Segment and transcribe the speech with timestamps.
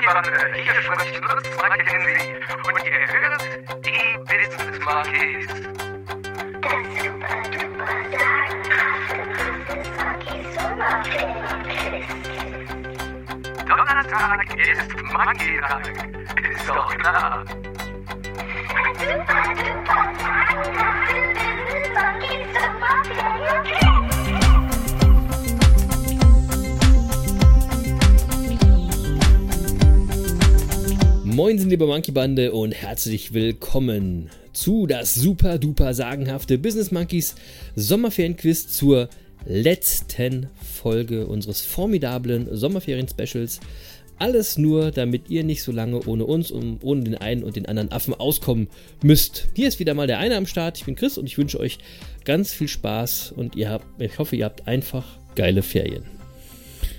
[0.00, 2.34] Monkey-Bande, hier spricht Lutz Mackenzie
[2.64, 3.42] und ihr hört
[3.84, 5.46] die Business Monkeys.
[6.62, 9.16] Das super duper sagenhafte.
[13.66, 15.84] Donnerstag ist Monkey-Tag,
[16.50, 17.44] ist doch klar.
[18.96, 22.69] Super duper sagenhafte Business Monkeys
[31.50, 37.34] Moinsen, liebe Monkey Bande und herzlich willkommen zu das super duper sagenhafte Business Monkeys
[37.74, 39.08] Sommerferienquiz zur
[39.46, 43.58] letzten Folge unseres formidablen Sommerferien-Specials.
[44.16, 47.66] Alles nur, damit ihr nicht so lange ohne uns und ohne den einen und den
[47.66, 48.68] anderen Affen auskommen
[49.02, 49.48] müsst.
[49.56, 50.78] Hier ist wieder mal der eine am Start.
[50.78, 51.78] Ich bin Chris und ich wünsche euch
[52.24, 56.19] ganz viel Spaß und ihr habt, ich hoffe, ihr habt einfach geile Ferien.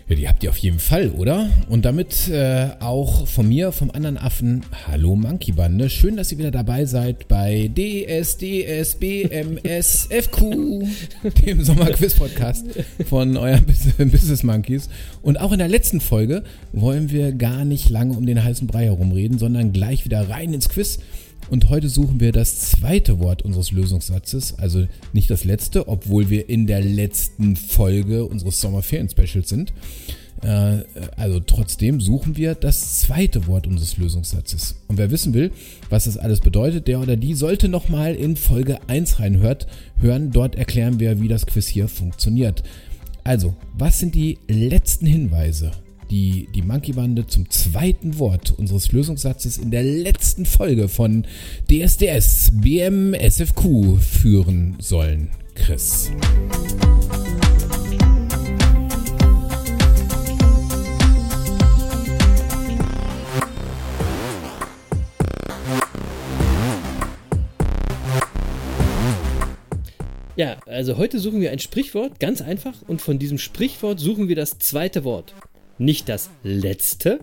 [0.08, 1.50] Ja, die habt ihr auf jeden Fall, oder?
[1.70, 5.90] Und damit äh, auch von mir, vom anderen Affen, hallo Monkey Bande.
[5.90, 10.84] Schön, dass ihr wieder dabei seid bei DSDS BMS FQ,
[11.46, 12.66] dem Sommerquiz-Podcast
[13.08, 14.90] von euren Bus- Business Monkeys.
[15.22, 16.44] Und auch in der letzten Folge
[16.74, 20.68] wollen wir gar nicht lange um den heißen Brei herumreden, sondern gleich wieder rein ins
[20.68, 21.00] Quiz.
[21.52, 26.48] Und heute suchen wir das zweite Wort unseres Lösungssatzes, also nicht das letzte, obwohl wir
[26.48, 29.74] in der letzten Folge unseres Sommerferien-Specials sind.
[30.44, 30.84] Äh,
[31.18, 34.78] also trotzdem suchen wir das zweite Wort unseres Lösungssatzes.
[34.88, 35.52] Und wer wissen will,
[35.90, 40.32] was das alles bedeutet, der oder die sollte nochmal in Folge 1 reinhört, hören.
[40.32, 42.64] Dort erklären wir, wie das Quiz hier funktioniert.
[43.26, 45.72] Also, was sind die letzten Hinweise,
[46.12, 51.26] die die Monkey-Bande zum zweiten Wort unseres Lösungssatzes in der letzten Folge von
[51.70, 55.30] DSDS BMSFQ führen sollen?
[55.56, 56.12] Chris.
[70.36, 74.36] Ja, also heute suchen wir ein Sprichwort, ganz einfach, und von diesem Sprichwort suchen wir
[74.36, 75.36] das zweite Wort.
[75.82, 77.22] Nicht das letzte.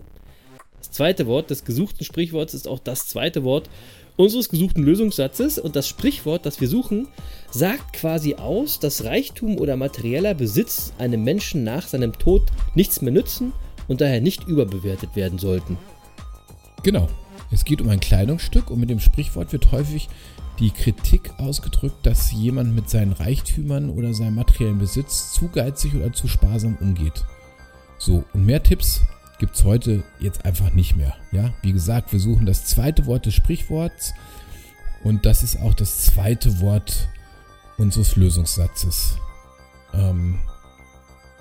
[0.79, 3.69] Das zweite Wort des gesuchten Sprichworts ist auch das zweite Wort
[4.17, 7.07] unseres gesuchten Lösungssatzes und das Sprichwort, das wir suchen,
[7.51, 12.41] sagt quasi aus, dass Reichtum oder materieller Besitz einem Menschen nach seinem Tod
[12.75, 13.53] nichts mehr nützen
[13.87, 15.77] und daher nicht überbewertet werden sollten.
[16.83, 17.07] Genau.
[17.51, 20.09] Es geht um ein Kleidungsstück und mit dem Sprichwort wird häufig
[20.59, 26.11] die Kritik ausgedrückt, dass jemand mit seinen Reichtümern oder seinem materiellen Besitz zu geizig oder
[26.11, 27.23] zu sparsam umgeht.
[27.99, 29.01] So, und mehr Tipps
[29.39, 31.15] gibt's heute jetzt einfach nicht mehr.
[31.31, 34.13] Ja, wie gesagt, wir suchen das zweite Wort des Sprichworts
[35.03, 37.09] und das ist auch das zweite Wort
[37.77, 39.17] unseres Lösungssatzes.
[39.93, 40.39] Ähm,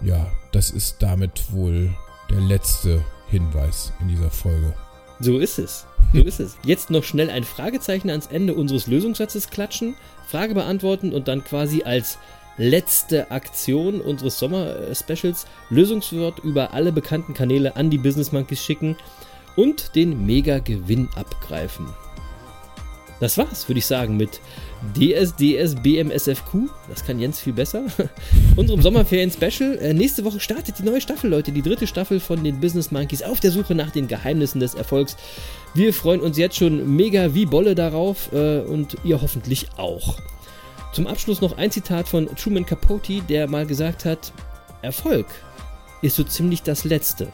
[0.03, 1.95] ja, das ist damit wohl
[2.31, 4.75] der letzte Hinweis in dieser Folge.
[5.21, 5.87] So ist es.
[6.13, 6.57] So ist es.
[6.65, 9.97] Jetzt noch schnell ein Fragezeichen ans Ende unseres Lösungssatzes klatschen,
[10.29, 12.19] Frage beantworten und dann quasi als
[12.59, 18.97] letzte Aktion unseres Sommer-Specials Lösungswort über alle bekannten Kanäle an die Business Monkeys schicken
[19.57, 21.87] und den Mega-Gewinn abgreifen.
[23.21, 24.41] Das war's, würde ich sagen, mit
[24.95, 26.69] DSDS BMSFQ.
[26.89, 27.87] Das kann Jens viel besser.
[28.57, 29.77] Unserem Sommerferien-Special.
[29.79, 31.51] Äh, nächste Woche startet die neue Staffel, Leute.
[31.51, 35.17] Die dritte Staffel von den Business Monkeys auf der Suche nach den Geheimnissen des Erfolgs.
[35.75, 40.19] Wir freuen uns jetzt schon mega wie Bolle darauf äh, und ihr hoffentlich auch.
[40.93, 44.33] Zum Abschluss noch ein Zitat von Truman Capote, der mal gesagt hat:
[44.83, 45.27] Erfolg
[46.03, 47.29] ist so ziemlich das Letzte,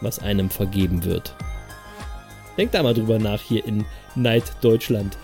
[0.00, 1.34] was einem vergeben wird.
[2.56, 3.84] Denkt da mal drüber nach hier in
[4.14, 5.16] Neid Deutschland.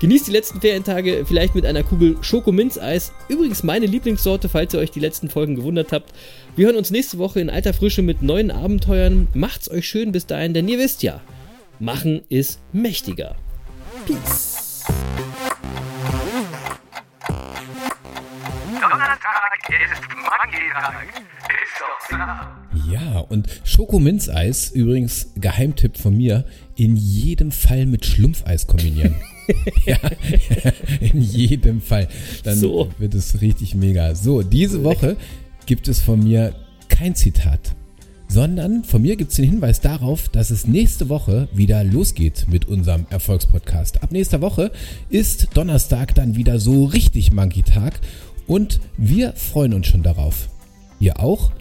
[0.00, 3.12] Genießt die letzten Ferientage vielleicht mit einer Kugel Schokominzeis.
[3.28, 6.14] Übrigens meine Lieblingssorte, falls ihr euch die letzten Folgen gewundert habt.
[6.56, 9.28] Wir hören uns nächste Woche in alter Frische mit neuen Abenteuern.
[9.34, 11.20] Macht's euch schön bis dahin, denn ihr wisst ja,
[11.78, 13.36] machen ist mächtiger.
[14.06, 14.49] Peace.
[22.90, 26.44] Ja, und Schokominzeis, übrigens Geheimtipp von mir,
[26.76, 29.14] in jedem Fall mit Schlumpfeis kombinieren.
[29.86, 29.96] ja,
[31.00, 32.08] in jedem Fall.
[32.44, 32.90] Dann So.
[32.98, 34.14] wird es richtig mega.
[34.14, 35.16] So, diese Woche
[35.66, 36.54] gibt es von mir
[36.88, 37.74] kein Zitat,
[38.28, 42.66] sondern von mir gibt es den Hinweis darauf, dass es nächste Woche wieder losgeht mit
[42.66, 44.02] unserem Erfolgspodcast.
[44.02, 44.70] Ab nächster Woche
[45.10, 48.00] ist Donnerstag dann wieder so richtig Monkey-Tag
[48.50, 50.48] und wir freuen uns schon darauf.
[50.98, 51.52] Ihr auch?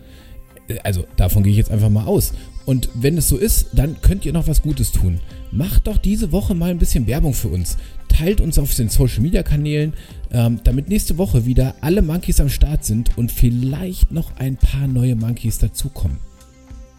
[0.83, 2.33] also davon gehe ich jetzt einfach mal aus.
[2.65, 5.19] Und wenn es so ist, dann könnt ihr noch was Gutes tun.
[5.51, 7.77] Macht doch diese Woche mal ein bisschen Werbung für uns.
[8.07, 9.94] Teilt uns auf den Social Media Kanälen,
[10.31, 14.88] ähm, damit nächste Woche wieder alle Monkeys am Start sind und vielleicht noch ein paar
[14.88, 16.18] neue Monkeys dazukommen.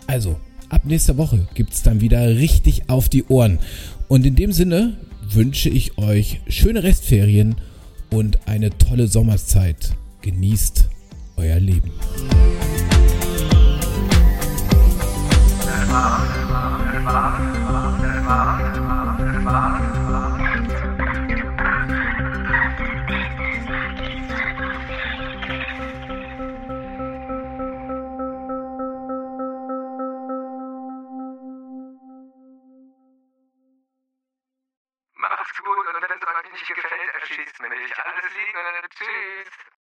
[0.07, 3.59] Also, ab nächster Woche gibt's dann wieder richtig auf die Ohren.
[4.09, 4.97] Und in dem Sinne
[5.29, 7.57] wünsche ich euch schöne Restferien
[8.11, 9.95] und eine tolle Sommerzeit.
[10.23, 10.89] Genießt
[11.37, 11.91] euer Leben.
[36.53, 37.99] Nicht gefällt, erschießt mich.
[37.99, 38.89] Alles Liebe.
[38.91, 39.80] Tschüss.